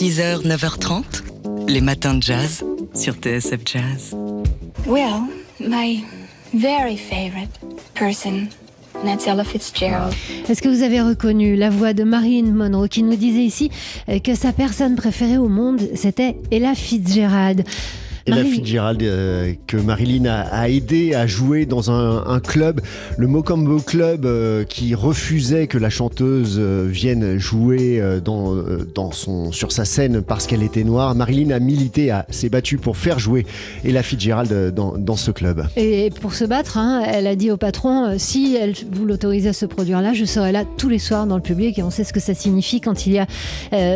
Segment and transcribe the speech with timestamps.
[0.00, 2.64] 6h, 9h30, les matins de jazz
[2.94, 4.16] sur TSF Jazz.
[4.86, 5.24] Well,
[5.60, 6.02] my
[6.54, 7.50] very favorite
[7.94, 8.48] person.
[10.48, 13.70] Est-ce que vous avez reconnu la voix de Marilyn Monroe qui nous disait ici
[14.08, 17.64] euh, que sa personne préférée au monde, c'était Ella Fitzgerald?
[18.30, 22.80] Ella Fitzgerald, euh, que Marilyn a, aidé à jouer dans un, club,
[23.18, 28.54] le Mocambo Club, euh, qui refusait que la chanteuse euh, vienne jouer dans,
[28.94, 31.14] dans son, sur sa scène parce qu'elle était noire.
[31.14, 33.46] Marilyn a milité, s'est battue pour faire jouer
[33.84, 35.66] Ella Fitzgerald dans, dans ce club.
[35.76, 39.52] Et pour se battre, hein, elle a dit au patron si elle vous l'autorisez à
[39.52, 42.04] se produire là, je serai là tous les soirs dans le public et on sait
[42.04, 43.26] ce que ça signifie quand il y a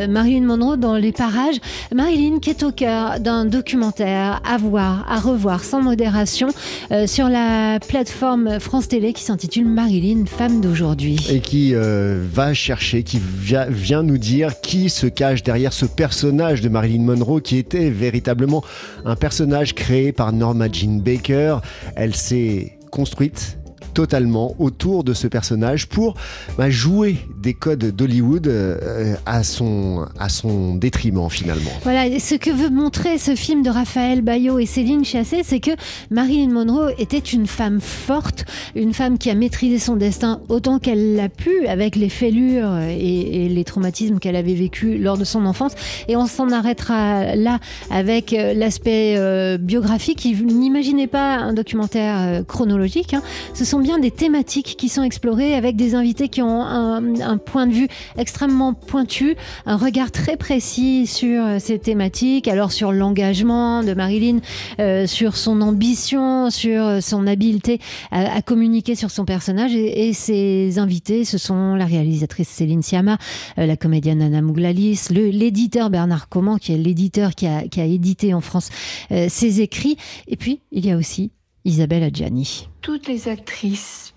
[0.06, 1.56] Marilyn Monroe dans les parages.
[1.94, 6.48] Marilyn qui est au cœur d'un documentaire à voir, à revoir sans modération
[6.90, 11.16] euh, sur la plateforme France Télé qui s'intitule Marilyn, femme d'aujourd'hui.
[11.30, 16.60] Et qui euh, va chercher, qui vient nous dire qui se cache derrière ce personnage
[16.60, 18.64] de Marilyn Monroe qui était véritablement
[19.04, 21.58] un personnage créé par Norma Jean Baker.
[21.96, 23.58] Elle s'est construite
[23.94, 26.16] totalement autour de ce personnage pour
[26.58, 31.70] bah, jouer des codes d'Hollywood euh, à, son, à son détriment finalement.
[31.84, 35.70] Voilà, ce que veut montrer ce film de Raphaël Bayot et Céline Chassé, c'est que
[36.10, 41.14] Marilyn Monroe était une femme forte, une femme qui a maîtrisé son destin autant qu'elle
[41.14, 45.74] l'a pu avec les fêlures et, les traumatismes qu'elle avait vécu lors de son enfance.
[46.08, 50.24] Et on s'en arrêtera là avec euh, l'aspect euh, biographique.
[50.24, 53.14] N'imaginez pas un documentaire chronologique.
[53.14, 53.22] Hein.
[53.52, 57.66] Ce sont bien des thématiques qui sont explorées avec des invités qui ont un, point
[57.66, 63.82] de vue extrêmement pointu, un regard très précis sur euh, ces thématiques, alors sur l'engagement
[63.82, 64.38] de Marilyn,
[64.80, 67.78] euh, sur son ambition, sur euh, son habileté
[68.10, 69.74] à, communiquer sur son personnage.
[69.74, 73.18] Et, ces invités, ce sont la réalisatrice Céline Siama,
[73.58, 78.70] la comédienne Anna Mouglalis, l'éditeur Bernard Comment, qui est l'éditeur qui a, édité en France
[79.10, 79.98] ses écrits.
[80.26, 81.32] Et puis, il y a aussi
[81.64, 82.68] Isabelle Adjani.
[82.82, 84.14] Toutes les actrices,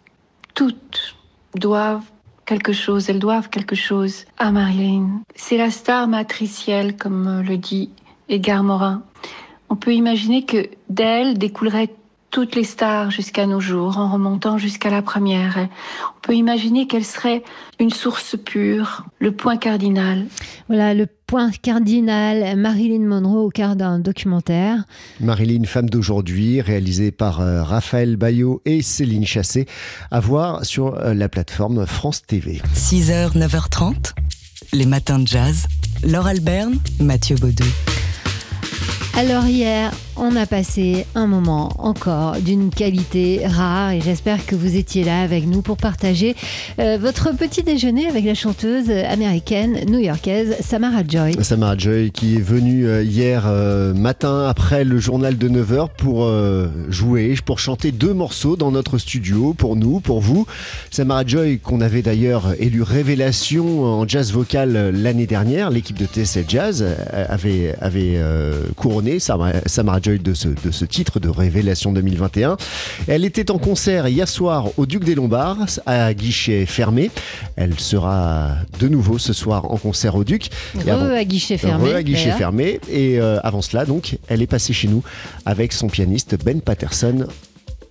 [0.53, 1.15] toutes,
[1.55, 2.03] doivent
[2.45, 5.21] quelque chose, elles doivent quelque chose à Marilyn.
[5.35, 7.89] C'est la star matricielle, comme le dit
[8.29, 9.03] Edgar Morin.
[9.69, 11.89] On peut imaginer que d'elle découlerait
[12.31, 15.57] toutes les stars jusqu'à nos jours, en remontant jusqu'à la première.
[15.57, 17.43] On peut imaginer qu'elle serait
[17.79, 20.25] une source pure, le point cardinal.
[20.67, 24.83] Voilà, le point cardinal, Marilyn Monroe au cœur d'un documentaire.
[25.19, 29.65] Marilyn, femme d'aujourd'hui, réalisé par euh, Raphaël Bayot et Céline Chassé,
[30.11, 32.61] à voir sur euh, la plateforme France TV.
[32.75, 34.13] 6h, 9h30,
[34.73, 35.67] les matins de jazz.
[36.03, 37.65] Laure Alberne, Mathieu Baudou.
[39.17, 44.75] Alors hier, on a passé un moment encore d'une qualité rare et j'espère que vous
[44.75, 46.35] étiez là avec nous pour partager
[46.77, 51.33] euh, votre petit déjeuner avec la chanteuse américaine new-yorkaise Samara Joy.
[51.41, 56.31] Samara Joy qui est venue euh, hier euh, matin après le journal de 9h pour
[56.89, 60.45] jouer, pour chanter deux morceaux dans notre studio pour nous, pour vous.
[60.91, 66.45] Samara Joy qu'on avait d'ailleurs élu révélation en jazz vocal l'année dernière, l'équipe de TSL
[66.47, 68.21] Jazz avait, avait
[68.75, 72.57] couronné Samara Joy de ce, de ce titre de Révélation 2021.
[73.07, 77.11] Elle était en concert hier soir au Duc des Lombards à guichet fermé.
[77.55, 80.49] Elle sera de nouveau ce soir en concert au Duc.
[80.85, 81.93] Et à guichet fermé.
[81.93, 82.79] à guichet fermé.
[82.89, 85.03] Et euh, avant cela, donc, elle est passée chez nous
[85.45, 87.25] avec son pianiste Ben Patterson,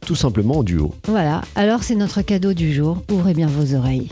[0.04, 0.94] tout simplement en duo.
[1.06, 3.02] Voilà, alors c'est notre cadeau du jour.
[3.10, 4.08] Ouvrez bien vos oreilles.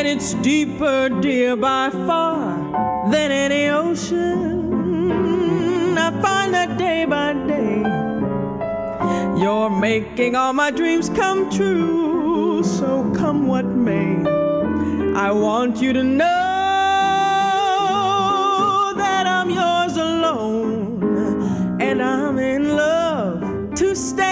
[0.00, 2.56] And it's deeper, dear, by far
[3.10, 5.12] than any ocean.
[5.98, 7.82] I find that day by day,
[9.38, 14.24] you're making all my dreams come true so come what may.
[15.14, 16.24] I want you to know
[18.96, 24.29] that I'm yours alone, and I'm in love to stay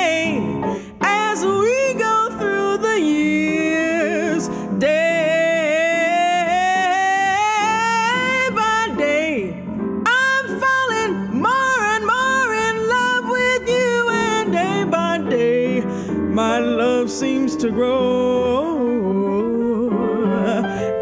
[16.39, 18.79] my love seems to grow.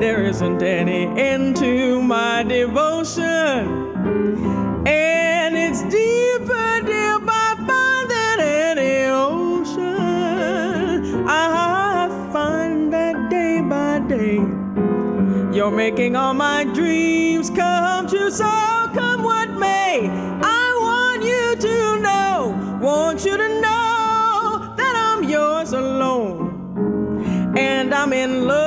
[0.00, 3.22] There isn't any end to my devotion.
[4.86, 9.84] And it's deeper, dear, by far than any ocean.
[11.28, 14.36] I find that day by day.
[15.54, 18.30] You're making all my dreams come true.
[18.30, 18.44] So
[18.94, 20.08] come what may,
[28.26, 28.65] in love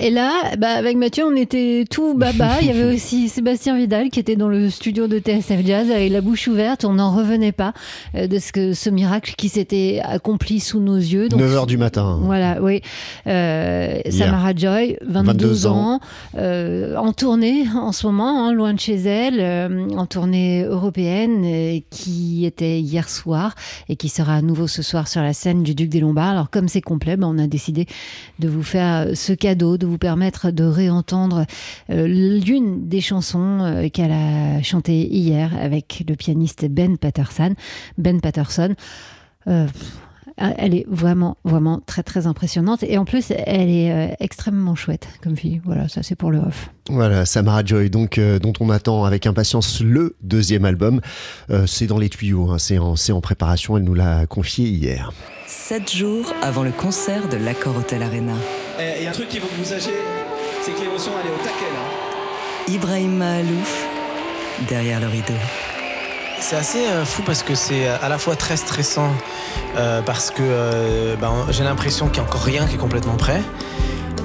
[0.00, 2.60] et là, bah, avec Mathieu, on était tout baba.
[2.60, 6.12] Il y avait aussi Sébastien Vidal qui était dans le studio de TSF Jazz avec
[6.12, 6.84] la bouche ouverte.
[6.84, 7.72] On n'en revenait pas
[8.14, 11.28] euh, de ce, que, ce miracle qui s'était accompli sous nos yeux.
[11.28, 12.20] Donc, 9h du matin.
[12.22, 12.80] Voilà, oui.
[13.26, 13.98] Euh.
[14.10, 15.94] Samara Joy, 22, 22 ans.
[15.94, 16.00] ans,
[16.36, 21.80] euh, en tournée en ce moment, hein, loin de chez elle, euh, en tournée européenne,
[21.90, 23.54] qui était hier soir
[23.88, 26.30] et qui sera à nouveau ce soir sur la scène du Duc des Lombards.
[26.30, 27.86] Alors, comme c'est complet, ben, on a décidé
[28.38, 31.46] de vous faire ce cadeau, de vous permettre de réentendre
[31.90, 37.54] euh, l'une des chansons euh, qu'elle a chantées hier avec le pianiste Ben Patterson.
[37.96, 38.74] Ben Patterson.
[39.48, 39.66] Euh,
[40.38, 42.82] elle est vraiment, vraiment très, très impressionnante.
[42.82, 45.60] Et en plus, elle est euh, extrêmement chouette comme fille.
[45.64, 46.70] Voilà, ça c'est pour le off.
[46.88, 51.00] Voilà, Samara Joy, donc, euh, dont on attend avec impatience le deuxième album.
[51.50, 54.68] Euh, c'est dans les tuyaux, hein, c'est en, c'est en préparation, elle nous l'a confié
[54.68, 55.12] hier.
[55.46, 58.34] Sept jours avant le concert de l'Accord Hotel Arena.
[58.80, 59.94] Il y a un truc qu'il faut que vous sachiez,
[60.62, 62.72] c'est que l'émotion elle est au taquet là.
[62.72, 63.86] Ibrahim Mahalouf,
[64.68, 65.34] derrière le rideau.
[66.40, 69.12] C'est assez euh, fou parce que c'est euh, à la fois très stressant
[69.76, 73.16] euh, parce que euh, ben, j'ai l'impression qu'il n'y a encore rien qui est complètement
[73.16, 73.42] prêt.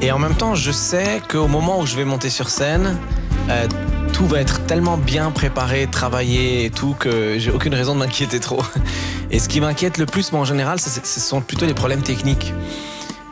[0.01, 2.97] Et en même temps, je sais qu'au moment où je vais monter sur scène,
[3.49, 3.67] euh,
[4.11, 8.39] tout va être tellement bien préparé, travaillé et tout que j'ai aucune raison de m'inquiéter
[8.39, 8.61] trop.
[9.31, 12.03] Et ce qui m'inquiète le plus, moi en général, c'est- ce sont plutôt les problèmes
[12.03, 12.53] techniques.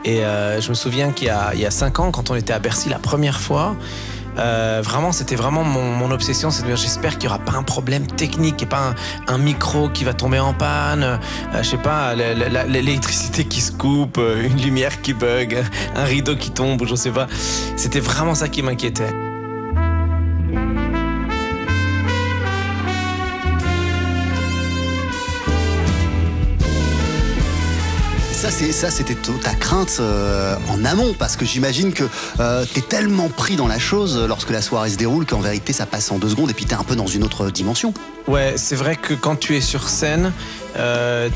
[0.04, 2.34] Et euh, je me souviens qu'il y a, il y a cinq ans, quand on
[2.34, 3.76] était à Bercy la première fois,
[4.38, 7.52] euh, vraiment, c'était vraiment mon, mon obsession, c'est de dire j'espère qu'il n'y aura pas
[7.52, 8.94] un problème technique et pas
[9.28, 11.18] un, micro qui va tomber en panne, euh,
[11.58, 15.62] je sais pas, l'électricité qui se coupe, euh, une lumière qui bug,
[15.96, 17.26] un rideau qui tombe, je sais pas.
[17.76, 19.31] C'était vraiment ça qui m'inquiétait.
[28.50, 32.02] Ça, c'était ta crainte euh, en amont, parce que j'imagine que
[32.40, 35.72] euh, t'es tellement pris dans la chose euh, lorsque la soirée se déroule qu'en vérité,
[35.72, 37.94] ça passe en deux secondes et puis t'es un peu dans une autre dimension.
[38.26, 40.32] Ouais, c'est vrai que quand tu es sur scène,
[40.76, 41.28] euh,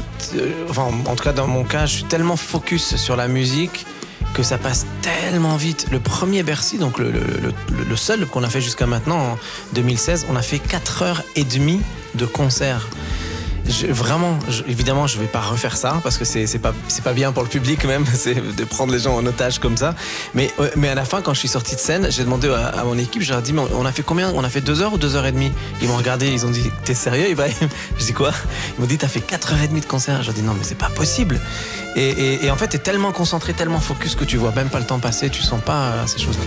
[0.68, 3.86] enfin, en tout cas dans mon cas, je suis tellement focus sur la musique
[4.34, 5.86] que ça passe tellement vite.
[5.92, 9.38] Le premier Bercy, donc le seul qu'on a fait jusqu'à maintenant en
[9.74, 11.80] 2016, on a fait 4 heures et demie
[12.16, 12.88] de concert.
[13.88, 16.72] Vraiment, évidemment, je vais pas refaire ça parce que c'est pas
[17.04, 19.94] pas bien pour le public même, c'est de prendre les gens en otage comme ça.
[20.34, 22.84] Mais euh, mais à la fin, quand je suis sorti de scène, j'ai demandé à,
[22.84, 24.30] mon équipe, je leur ai dit, mais on a fait combien?
[24.34, 25.52] On a fait deux heures ou deux heures et demie?
[25.82, 27.54] Ils m'ont regardé, ils ont dit, t'es sérieux Ibrahim?
[27.98, 28.30] Je dis quoi?
[28.76, 30.22] Ils m'ont dit, t'as fait quatre heures et demie de concert.
[30.22, 31.40] Je leur ai dit, non, mais c'est pas possible.
[31.96, 34.78] Et, et- et en fait, t'es tellement concentré, tellement focus que tu vois même pas
[34.78, 36.44] le temps passer, tu sens pas euh, ces choses-là.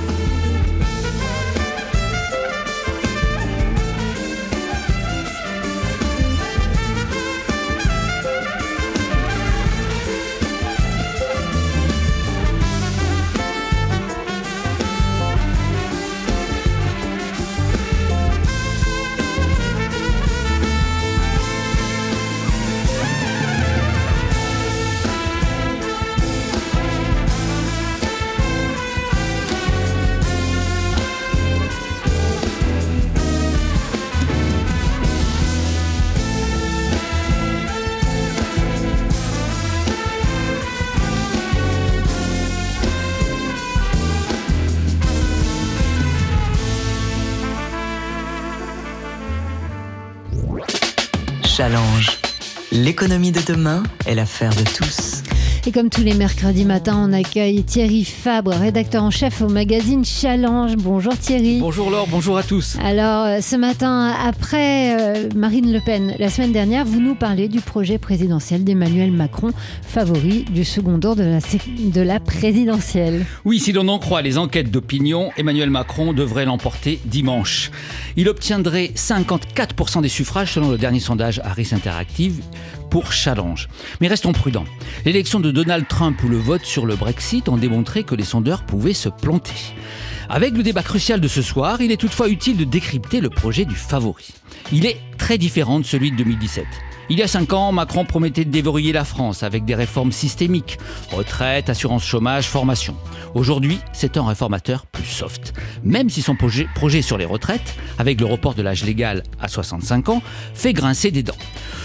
[52.79, 55.21] L'économie de demain est l'affaire de tous.
[55.69, 60.03] Et comme tous les mercredis matins, on accueille Thierry Fabre, rédacteur en chef au magazine
[60.03, 60.75] Challenge.
[60.77, 61.59] Bonjour Thierry.
[61.59, 62.75] Bonjour Laure, bonjour à tous.
[62.83, 67.47] Alors, euh, ce matin, après euh, Marine Le Pen, la semaine dernière, vous nous parlez
[67.47, 69.51] du projet présidentiel d'Emmanuel Macron,
[69.83, 73.23] favori du second tour de la, de la présidentielle.
[73.45, 77.69] Oui, si l'on en croit les enquêtes d'opinion, Emmanuel Macron devrait l'emporter dimanche.
[78.17, 82.41] Il obtiendrait 54% des suffrages selon le dernier sondage Harris Interactive
[82.89, 83.67] pour Challenge.
[84.01, 84.65] Mais restons prudents.
[85.05, 88.63] L'élection de Donald Trump ou le vote sur le Brexit ont démontré que les sondeurs
[88.63, 89.53] pouvaient se planter.
[90.29, 93.65] Avec le débat crucial de ce soir, il est toutefois utile de décrypter le projet
[93.65, 94.33] du favori.
[94.71, 96.65] Il est très différent de celui de 2017.
[97.11, 100.77] Il y a cinq ans, Macron promettait de déverrouiller la France avec des réformes systémiques,
[101.11, 102.95] retraite, assurance chômage, formation.
[103.33, 105.53] Aujourd'hui, c'est un réformateur plus soft.
[105.83, 109.47] Même si son projet, projet sur les retraites, avec le report de l'âge légal à
[109.47, 110.21] 65 ans,
[110.53, 111.33] fait grincer des dents.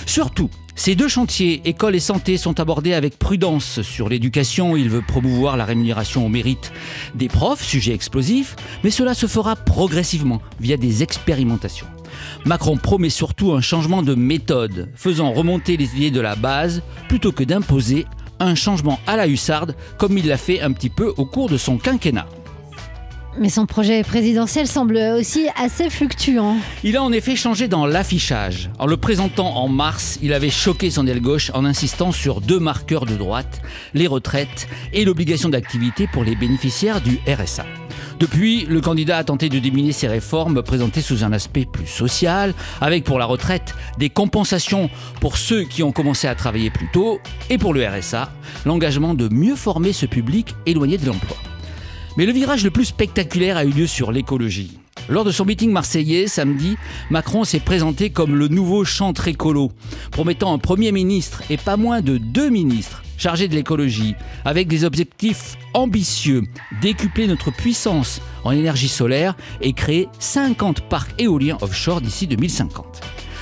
[0.05, 3.81] Surtout, ces deux chantiers, école et santé, sont abordés avec prudence.
[3.81, 6.71] Sur l'éducation, il veut promouvoir la rémunération au mérite
[7.15, 11.87] des profs, sujet explosif, mais cela se fera progressivement via des expérimentations.
[12.45, 17.33] Macron promet surtout un changement de méthode, faisant remonter les idées de la base plutôt
[17.33, 18.07] que d'imposer
[18.39, 21.57] un changement à la hussarde comme il l'a fait un petit peu au cours de
[21.57, 22.27] son quinquennat.
[23.39, 26.57] Mais son projet présidentiel semble aussi assez fluctuant.
[26.85, 28.71] Il a en effet changé dans l'affichage.
[28.79, 32.61] En le présentant en mars, il avait choqué son aile gauche en insistant sur deux
[32.61, 37.65] marqueurs de droite, les retraites et l'obligation d'activité pour les bénéficiaires du RSA.
[38.21, 42.55] Depuis, le candidat a tenté de diminuer ces réformes présentées sous un aspect plus social,
[42.81, 44.89] avec pour la retraite des compensations
[45.21, 47.19] pour ceux qui ont commencé à travailler plus tôt,
[47.51, 48.31] et pour le RSA,
[48.67, 51.37] l'engagement de mieux former ce public éloigné de l'emploi.
[52.17, 54.79] Mais le virage le plus spectaculaire a eu lieu sur l'écologie.
[55.09, 56.77] Lors de son meeting marseillais samedi,
[57.11, 59.73] Macron s'est présenté comme le nouveau chantre écolo,
[60.13, 64.85] promettant un Premier ministre et pas moins de deux ministres chargés de l'écologie, avec des
[64.85, 66.43] objectifs ambitieux,
[66.81, 73.01] décupler notre puissance en énergie solaire et créer 50 parcs éoliens offshore d'ici 2050.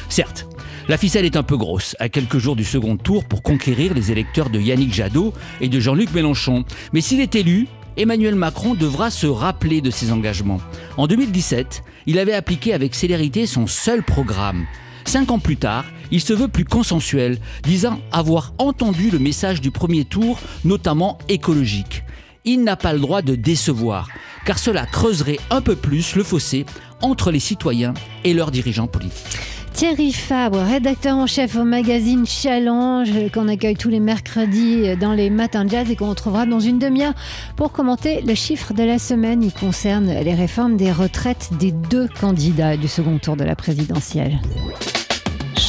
[0.08, 0.46] Certes,
[0.88, 4.10] la ficelle est un peu grosse, à quelques jours du second tour pour conquérir les
[4.10, 6.64] électeurs de Yannick Jadot et de Jean-Luc Mélenchon.
[6.92, 10.60] Mais s'il est élu, Emmanuel Macron devra se rappeler de ses engagements.
[10.96, 14.66] En 2017, il avait appliqué avec célérité son seul programme.
[15.04, 19.70] Cinq ans plus tard, il se veut plus consensuel, disant avoir entendu le message du
[19.70, 22.04] premier tour, notamment écologique.
[22.44, 24.08] Il n'a pas le droit de décevoir,
[24.44, 26.66] car cela creuserait un peu plus le fossé
[27.00, 27.94] entre les citoyens
[28.24, 29.38] et leurs dirigeants politiques.
[29.72, 35.30] Thierry Fabre, rédacteur en chef au magazine Challenge, qu'on accueille tous les mercredis dans les
[35.30, 37.14] matins jazz et qu'on retrouvera dans une demi-heure
[37.56, 39.42] pour commenter le chiffre de la semaine.
[39.42, 44.40] Il concerne les réformes des retraites des deux candidats du second tour de la présidentielle.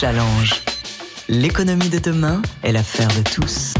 [0.03, 0.62] Challenge.
[1.29, 3.74] L'économie de demain est l'affaire de tous.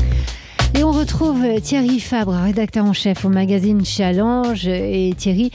[0.74, 4.66] Et on retrouve Thierry Fabre, rédacteur en chef au magazine Challenge.
[4.66, 5.52] Et Thierry,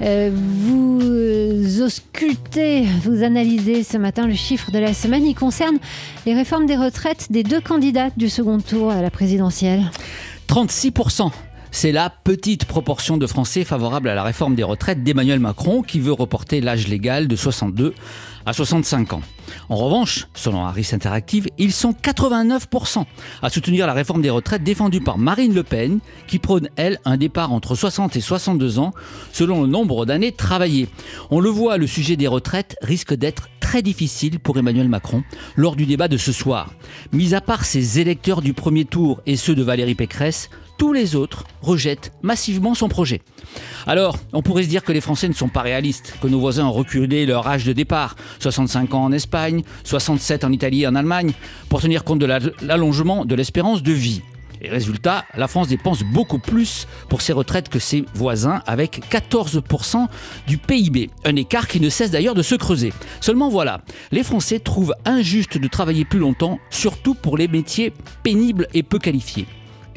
[0.00, 5.24] euh, vous auscultez, vous analysez ce matin le chiffre de la semaine.
[5.24, 5.78] Il concerne
[6.26, 9.88] les réformes des retraites des deux candidats du second tour à la présidentielle.
[10.48, 11.30] 36%
[11.70, 16.00] c'est la petite proportion de Français favorables à la réforme des retraites d'Emmanuel Macron qui
[16.00, 17.94] veut reporter l'âge légal de 62
[18.48, 19.20] à 65 ans.
[19.68, 23.04] En revanche, selon Harris Interactive, ils sont 89%
[23.42, 27.18] à soutenir la réforme des retraites défendue par Marine Le Pen, qui prône, elle, un
[27.18, 28.92] départ entre 60 et 62 ans,
[29.32, 30.88] selon le nombre d'années travaillées.
[31.30, 35.24] On le voit, le sujet des retraites risque d'être très difficile pour Emmanuel Macron
[35.54, 36.72] lors du débat de ce soir.
[37.12, 41.16] Mis à part ses électeurs du premier tour et ceux de Valérie Pécresse, tous les
[41.16, 43.20] autres rejettent massivement son projet.
[43.86, 46.66] Alors, on pourrait se dire que les Français ne sont pas réalistes, que nos voisins
[46.66, 50.94] ont reculé leur âge de départ, 65 ans en Espagne, 67 en Italie et en
[50.94, 51.32] Allemagne,
[51.68, 52.26] pour tenir compte de
[52.62, 54.22] l'allongement de l'espérance de vie.
[54.60, 60.06] Et résultat, la France dépense beaucoup plus pour ses retraites que ses voisins, avec 14%
[60.46, 61.10] du PIB.
[61.24, 62.92] Un écart qui ne cesse d'ailleurs de se creuser.
[63.20, 67.92] Seulement voilà, les Français trouvent injuste de travailler plus longtemps, surtout pour les métiers
[68.22, 69.46] pénibles et peu qualifiés.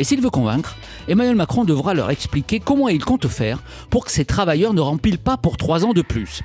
[0.02, 0.78] Et s'il veut convaincre,
[1.08, 3.60] Emmanuel Macron devra leur expliquer comment il compte faire
[3.92, 6.42] pour que ces travailleurs ne remplissent pas pour trois ans de plus.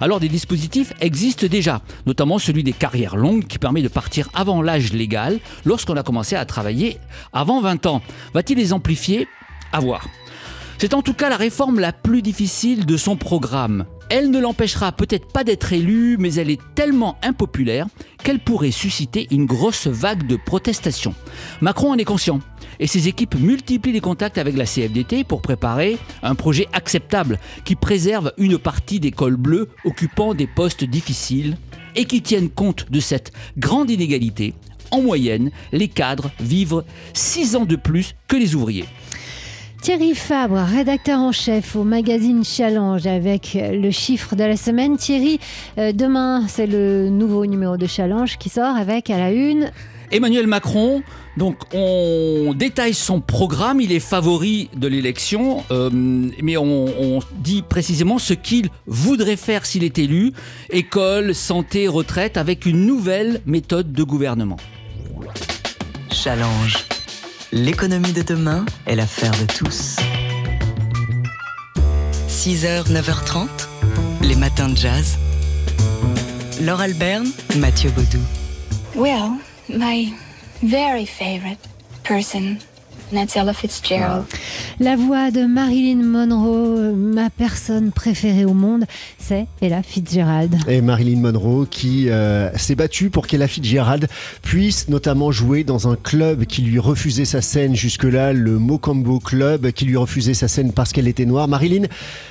[0.00, 4.60] Alors des dispositifs existent déjà, notamment celui des carrières longues qui permet de partir avant
[4.60, 6.98] l'âge légal lorsqu'on a commencé à travailler
[7.32, 8.02] avant 20 ans.
[8.34, 9.28] Va-t-il les amplifier?
[9.72, 10.08] À voir.
[10.78, 13.86] C'est en tout cas la réforme la plus difficile de son programme.
[14.10, 17.86] Elle ne l'empêchera peut-être pas d'être élue, mais elle est tellement impopulaire
[18.22, 21.14] qu'elle pourrait susciter une grosse vague de protestations.
[21.60, 22.40] Macron en est conscient
[22.80, 27.76] et ses équipes multiplient les contacts avec la CFDT pour préparer un projet acceptable qui
[27.76, 31.56] préserve une partie des cols bleus occupant des postes difficiles
[31.94, 34.54] et qui tiennent compte de cette grande inégalité.
[34.90, 38.84] En moyenne, les cadres vivent 6 ans de plus que les ouvriers.
[39.82, 44.96] Thierry Fabre, rédacteur en chef au magazine Challenge avec le chiffre de la semaine.
[44.96, 45.38] Thierry,
[45.78, 49.70] euh, demain c'est le nouveau numéro de Challenge qui sort avec à la une
[50.10, 51.02] Emmanuel Macron,
[51.36, 57.62] donc on détaille son programme, il est favori de l'élection, euh, mais on, on dit
[57.62, 60.32] précisément ce qu'il voudrait faire s'il est élu,
[60.70, 64.56] école, santé, retraite, avec une nouvelle méthode de gouvernement.
[66.10, 66.76] Challenge.
[67.52, 69.96] L'économie de demain est l'affaire de tous.
[72.28, 73.48] 6h, 9h30,
[74.22, 75.18] les matins de jazz.
[76.62, 77.28] Laure Alberne,
[77.58, 78.20] Mathieu Baudou.
[78.94, 79.32] Well,
[79.68, 80.12] my
[80.60, 81.58] very favorite
[82.04, 82.60] person,
[83.12, 84.24] Ella Fitzgerald.
[84.80, 88.84] La voix de Marilyn Monroe, ma personne préférée au monde,
[89.18, 90.56] c'est Ella Fitzgerald.
[90.68, 94.08] Et Marilyn Monroe qui euh, s'est battue pour qu'Ella Fitzgerald
[94.42, 99.70] puisse notamment jouer dans un club qui lui refusait sa scène jusque-là, le Mocambo Club,
[99.70, 101.48] qui lui refusait sa scène parce qu'elle était noire.
[101.48, 101.86] Marilyn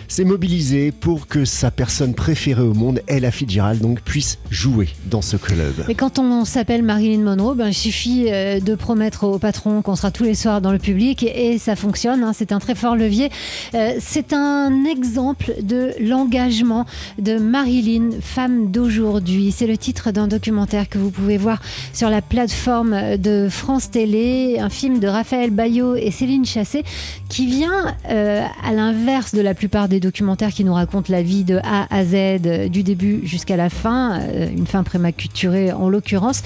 [0.08, 5.22] s'est mobilisée pour que sa personne préférée au monde, Ella Fitzgerald, donc puisse jouer dans
[5.22, 5.74] ce club.
[5.88, 9.96] Et quand on s'appelle Marilyn Monroe, ben, il suffit euh, de promettre au patron qu'on
[9.96, 12.24] sera tous les soirs dans le public et, ça fonctionne.
[12.24, 13.29] hein, c'est un très fort levier.
[13.75, 16.87] Euh, c'est un exemple de l'engagement
[17.20, 19.53] de Marilyn, femme d'aujourd'hui.
[19.55, 21.61] C'est le titre d'un documentaire que vous pouvez voir
[21.94, 26.83] sur la plateforme de France Télé, un film de Raphaël Bayot et Céline Chassé
[27.29, 31.44] qui vient euh, à l'inverse de la plupart des documentaires qui nous racontent la vie
[31.44, 34.20] de A à Z, euh, du début jusqu'à la fin,
[34.57, 36.42] une fin prématurée en l'occurrence,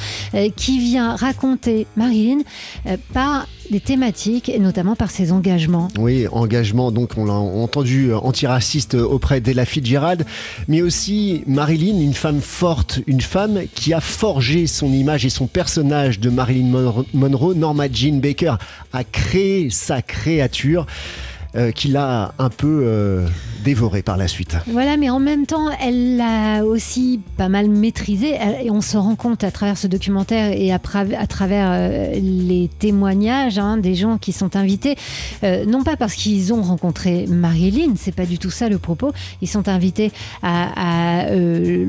[0.58, 2.40] qui vient raconter Marilyn
[3.14, 5.88] par des thématiques et notamment par ses engagements.
[5.98, 10.26] Oui, engagement, donc on l'a entendu, euh, antiraciste auprès d'Ella Fitzgerald,
[10.68, 15.48] mais aussi Marilyn, une femme forte, une femme qui a forgé son image et son
[15.48, 17.54] personnage de Marilyn Monro- Monroe.
[17.56, 18.56] Norma Jean Baker
[18.94, 20.86] a créé sa créature.
[21.56, 23.28] euh, qui l'a un peu euh,
[23.64, 24.56] dévorée par la suite.
[24.68, 28.32] Voilà, mais en même temps, elle l'a aussi pas mal maîtrisé.
[28.40, 32.70] Elle- Et on se rend compte à travers ce documentaire et à, travers euh, les
[32.80, 34.96] témoignages hein, des gens qui sont invités,
[35.44, 39.12] euh, non pas parce qu'ils ont rencontré Marilyn, c'est pas du tout ça le propos.
[39.42, 40.12] Ils sont invités
[40.44, 41.86] à, euh,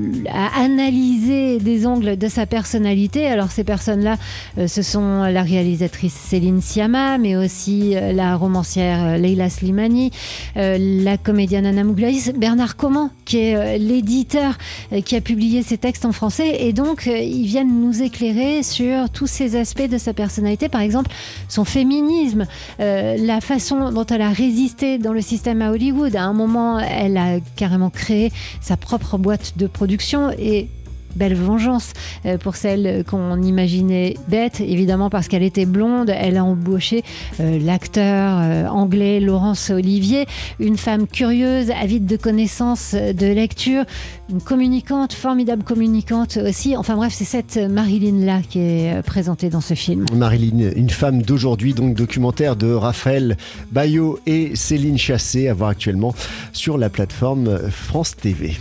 [0.64, 3.26] analyser des angles de sa personnalité.
[3.26, 4.16] Alors ces personnes-là,
[4.59, 10.11] euh, ce sont la réalisatrice Céline Sciamma, mais aussi euh, la romancière euh, Leila Slimani,
[10.56, 14.57] euh, la comédienne Anna Mouglaïs, Bernard Comment, qui est euh, l'éditeur
[14.92, 16.64] euh, qui a publié ces textes en français.
[16.64, 20.68] Et donc, euh, ils viennent nous éclairer sur tous ces aspects de sa personnalité.
[20.68, 21.11] Par exemple,
[21.49, 22.46] son féminisme,
[22.79, 26.16] la façon dont elle a résisté dans le système à Hollywood.
[26.16, 30.68] À un moment, elle a carrément créé sa propre boîte de production et
[31.16, 31.92] Belle vengeance
[32.27, 36.11] euh, pour celle qu'on imaginait bête, évidemment parce qu'elle était blonde.
[36.14, 37.03] Elle a embauché
[37.40, 40.27] euh, l'acteur euh, anglais Laurence Olivier,
[40.59, 43.85] une femme curieuse, avide de connaissances, de lecture,
[44.31, 46.77] une communicante, formidable communicante aussi.
[46.77, 50.07] Enfin bref, c'est cette Marilyn-là qui est présentée dans ce film.
[50.14, 53.37] Marilyn, une femme d'aujourd'hui, donc documentaire de Raphaël
[53.73, 56.14] Bayot et Céline Chassé, à voir actuellement
[56.53, 58.57] sur la plateforme France TV.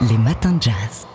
[0.00, 1.06] Les matins de jazz.